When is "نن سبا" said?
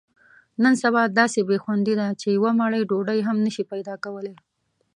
0.63-1.01